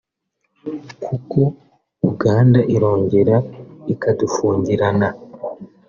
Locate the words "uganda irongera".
2.11-3.35